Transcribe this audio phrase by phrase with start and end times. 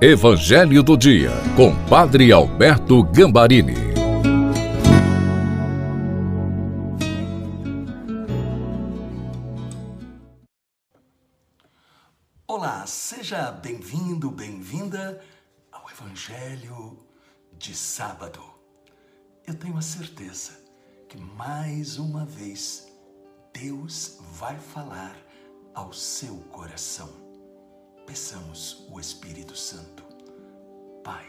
[0.00, 3.74] Evangelho do Dia, com Padre Alberto Gambarini.
[12.46, 15.20] Olá, seja bem-vindo, bem-vinda
[15.72, 17.00] ao Evangelho
[17.58, 18.40] de sábado.
[19.44, 20.52] Eu tenho a certeza
[21.08, 22.86] que mais uma vez
[23.52, 25.16] Deus vai falar
[25.74, 27.27] ao seu coração
[28.08, 30.02] Peçamos o Espírito Santo.
[31.04, 31.26] Pai,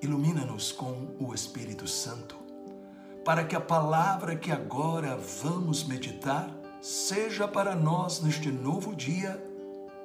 [0.00, 2.34] ilumina-nos com o Espírito Santo,
[3.22, 9.38] para que a palavra que agora vamos meditar seja para nós neste novo dia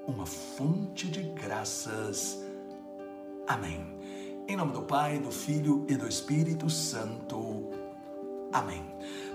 [0.05, 2.37] uma fonte de graças.
[3.47, 3.97] Amém.
[4.49, 7.71] Em nome do Pai, do Filho e do Espírito Santo.
[8.51, 8.83] Amém.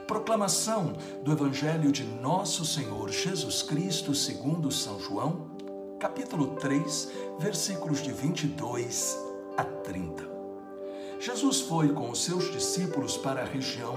[0.07, 0.93] Proclamação
[1.25, 5.50] do Evangelho de Nosso Senhor Jesus Cristo, segundo São João
[6.01, 9.19] capítulo 3, versículos de 22
[9.55, 10.27] a 30.
[11.21, 13.95] Jesus foi com os seus discípulos para a região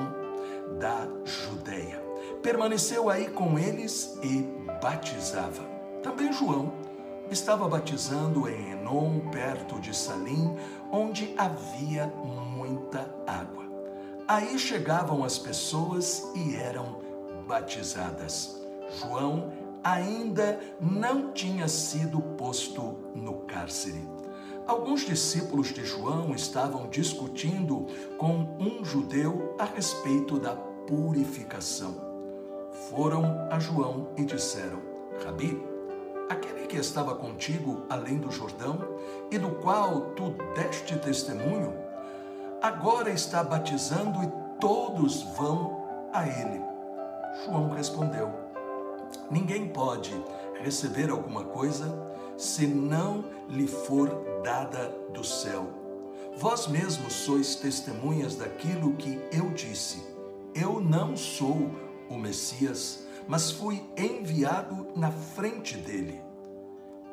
[0.78, 2.04] da Judéia.
[2.42, 4.42] Permaneceu aí com eles e
[4.82, 5.64] batizava.
[6.04, 6.74] Também João
[7.32, 10.58] estava batizando em Enom, perto de Salim,
[10.92, 13.64] onde havia muita água.
[14.28, 17.00] Aí chegavam as pessoas e eram
[17.48, 18.62] batizadas.
[19.00, 24.08] João ainda não tinha sido posto no cárcere.
[24.66, 27.86] Alguns discípulos de João estavam discutindo
[28.18, 30.56] com um judeu a respeito da
[30.88, 31.96] purificação.
[32.90, 34.82] Foram a João e disseram:
[35.24, 35.62] Rabi,
[36.30, 38.80] aquele que estava contigo além do Jordão
[39.30, 41.74] e do qual tu deste testemunho,
[42.62, 46.62] agora está batizando e todos vão a ele.
[47.44, 48.43] João respondeu:
[49.32, 50.12] Ninguém pode
[50.62, 54.10] receber alguma coisa se não lhe for
[54.44, 55.68] dada do céu.
[56.38, 60.04] Vós mesmos sois testemunhas daquilo que eu disse.
[60.54, 61.70] Eu não sou
[62.10, 66.22] o Messias, mas fui enviado na frente dele.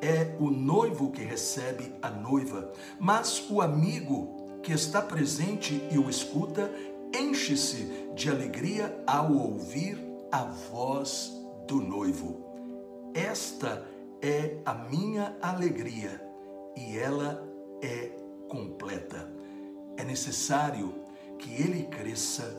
[0.01, 6.09] É o noivo que recebe a noiva, mas o amigo que está presente e o
[6.09, 6.71] escuta
[7.13, 9.99] enche-se de alegria ao ouvir
[10.31, 12.51] a voz do noivo.
[13.13, 13.85] Esta
[14.21, 16.21] é a minha alegria
[16.75, 17.47] e ela
[17.81, 18.11] é
[18.47, 19.31] completa.
[19.97, 20.93] É necessário
[21.37, 22.55] que ele cresça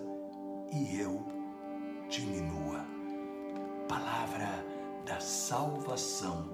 [0.72, 1.24] e eu
[2.08, 2.84] diminua.
[3.88, 4.64] Palavra
[5.06, 6.48] da salvação.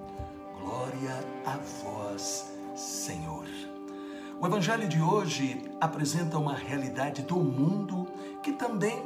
[0.60, 3.47] Glória a vós, Senhor.
[4.41, 8.06] O evangelho de hoje apresenta uma realidade do mundo
[8.42, 9.03] que também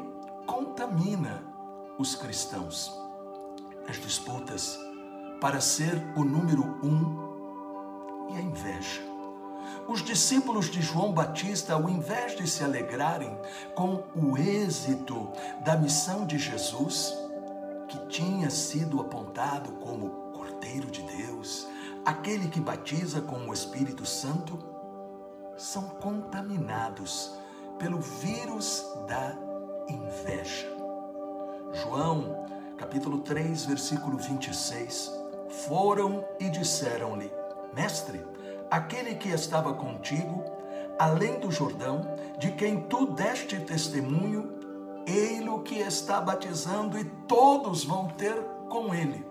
[0.46, 1.42] contamina
[1.98, 3.01] os cristãos
[3.88, 4.78] as disputas
[5.40, 9.02] para ser o número um e a inveja.
[9.88, 13.36] Os discípulos de João Batista, ao invés de se alegrarem
[13.74, 15.28] com o êxito
[15.64, 17.12] da missão de Jesus,
[17.88, 21.66] que tinha sido apontado como Cordeiro de Deus,
[22.04, 24.58] aquele que batiza com o Espírito Santo,
[25.56, 27.32] são contaminados
[27.78, 29.36] pelo vírus da
[29.88, 30.68] inveja.
[31.72, 35.12] João capítulo 3, versículo 26,
[35.66, 37.30] foram e disseram-lhe:
[37.74, 38.24] Mestre,
[38.70, 40.44] aquele que estava contigo,
[40.98, 42.02] além do Jordão,
[42.38, 44.52] de quem tu deste testemunho,
[45.06, 48.34] ei-lo que está batizando e todos vão ter
[48.68, 49.26] com ele.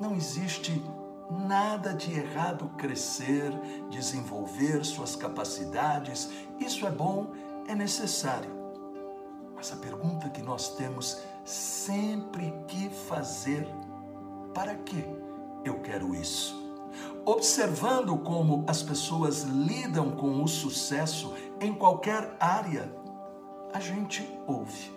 [0.00, 0.82] Não existe
[1.30, 3.52] nada de errado crescer,
[3.90, 7.32] desenvolver suas capacidades, isso é bom,
[7.66, 8.56] é necessário.
[9.54, 13.66] Mas a pergunta que nós temos sempre que fazer,
[14.52, 15.02] para que
[15.64, 16.56] eu quero isso?
[17.24, 22.92] Observando como as pessoas lidam com o sucesso em qualquer área,
[23.72, 24.92] a gente ouve.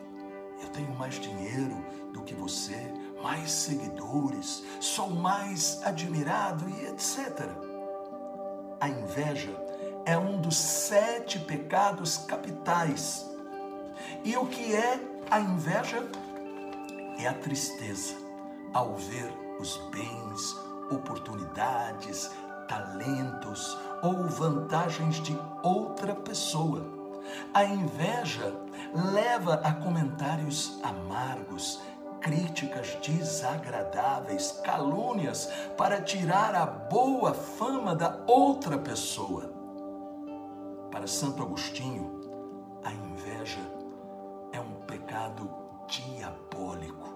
[0.62, 7.48] Eu tenho mais dinheiro do que você, mais seguidores, sou mais admirado e etc.
[8.80, 9.56] A inveja
[10.06, 13.26] é um dos sete pecados capitais
[14.24, 15.00] e o que é
[15.30, 16.06] a inveja?
[17.18, 18.16] É a tristeza
[18.74, 20.56] ao ver os bens,
[20.90, 22.32] oportunidades,
[22.68, 26.86] talentos ou vantagens de outra pessoa.
[27.54, 28.54] A inveja
[29.14, 31.82] leva a comentários amargos,
[32.20, 35.48] críticas desagradáveis, calúnias
[35.78, 39.52] para tirar a boa fama da outra pessoa.
[40.92, 42.20] Para Santo Agostinho,
[42.84, 43.82] a inveja
[44.92, 45.50] pecado
[45.92, 47.10] diabólico.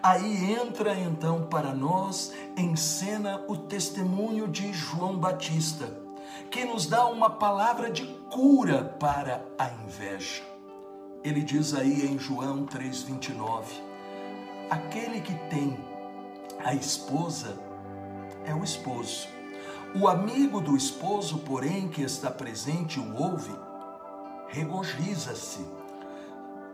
[0.00, 5.92] Aí entra então para nós em cena o testemunho de João Batista,
[6.50, 10.42] que nos dá uma palavra de cura para a inveja.
[11.24, 13.64] Ele diz aí em João 3,29:
[14.70, 15.76] aquele que tem
[16.64, 17.58] a esposa
[18.44, 19.26] é o esposo.
[19.94, 23.54] O amigo do esposo, porém, que está presente o ouve,
[24.48, 25.66] regozija-se,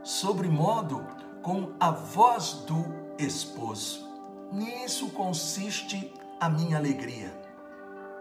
[0.05, 1.05] sobre modo
[1.49, 2.85] com a voz do
[3.19, 4.07] esposo.
[4.53, 7.33] Nisso consiste a minha alegria,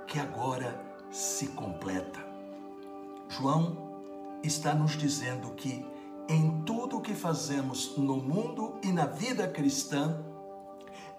[0.08, 0.74] que agora
[1.12, 2.22] se completa.
[3.28, 5.86] João está nos dizendo que
[6.30, 10.24] em tudo o que fazemos no mundo e na vida cristã,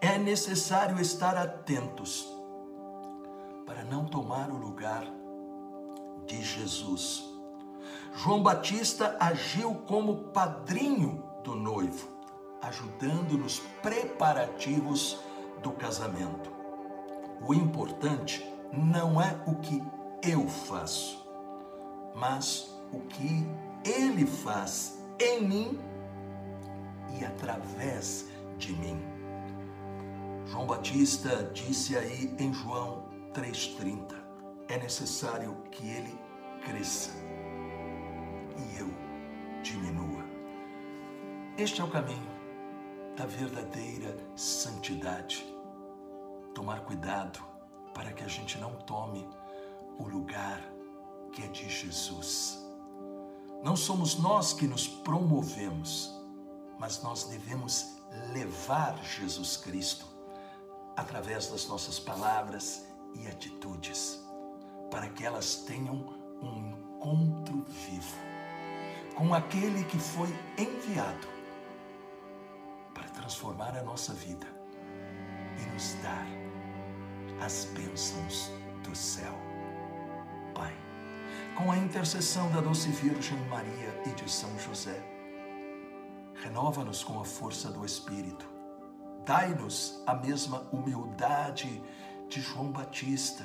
[0.01, 2.27] é necessário estar atentos
[3.67, 5.05] para não tomar o lugar
[6.25, 7.23] de Jesus.
[8.15, 12.07] João Batista agiu como padrinho do noivo,
[12.61, 15.19] ajudando nos preparativos
[15.63, 16.53] do casamento.
[17.41, 19.83] O importante não é o que
[20.23, 21.27] eu faço,
[22.15, 23.47] mas o que
[23.83, 25.81] ele faz em mim
[27.19, 28.27] e através
[28.59, 29.01] de mim.
[30.49, 34.15] João Batista disse aí em João 3,30:
[34.69, 36.19] é necessário que ele
[36.63, 37.11] cresça
[38.59, 38.89] e eu
[39.63, 40.28] diminua.
[41.59, 42.31] Este é o caminho
[43.17, 45.45] da verdadeira santidade.
[46.55, 47.41] Tomar cuidado
[47.93, 49.29] para que a gente não tome
[49.99, 50.63] o lugar
[51.33, 52.65] que é de Jesus.
[53.61, 56.15] Não somos nós que nos promovemos,
[56.79, 57.97] mas nós devemos
[58.33, 60.07] levar Jesus Cristo
[60.97, 64.25] através das nossas palavras e atitudes,
[64.93, 65.97] para que elas tenham
[66.41, 68.17] um encontro vivo
[69.17, 71.38] com aquele que foi enviado
[73.29, 74.47] transformar a nossa vida
[75.59, 76.27] e nos dar
[77.45, 78.51] as bênçãos
[78.83, 79.35] do céu.
[80.55, 80.75] Pai
[81.55, 84.99] com a intercessão da doce Virgem Maria e de São José.
[86.43, 88.49] Renova-nos com a força do Espírito.
[89.27, 91.83] Dai-nos a mesma humildade
[92.31, 93.45] de João Batista.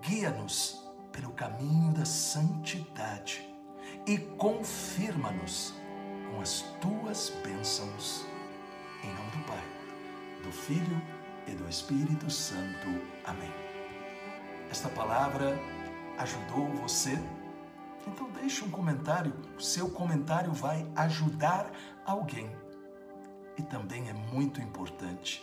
[0.00, 0.82] Guia-nos
[1.12, 3.46] pelo caminho da santidade
[4.06, 5.74] e confirma-nos
[6.30, 8.24] com as tuas bênçãos.
[9.02, 9.64] Em nome do Pai,
[10.42, 11.02] do Filho
[11.46, 12.88] e do Espírito Santo.
[13.24, 13.52] Amém.
[14.70, 15.58] Esta palavra
[16.18, 17.18] ajudou você?
[18.06, 21.70] Então deixe um comentário, o seu comentário vai ajudar
[22.04, 22.50] alguém.
[23.56, 25.42] E também é muito importante,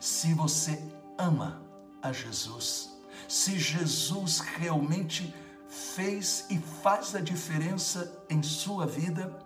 [0.00, 0.82] se você
[1.16, 1.62] ama
[2.02, 5.34] a Jesus, se Jesus realmente
[5.68, 9.38] fez e faz a diferença em sua vida,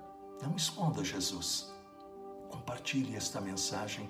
[0.43, 1.73] não esconda Jesus.
[2.49, 4.09] Compartilhe esta mensagem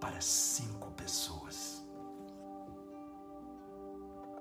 [0.00, 1.67] para cinco pessoas.